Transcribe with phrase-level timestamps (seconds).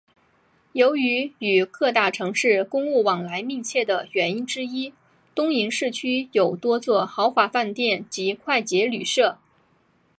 [0.71, 4.95] 由于与各大城市公务往来密切的原因之一
[5.35, 9.37] 东营市区有多座豪华饭店及快捷旅舍。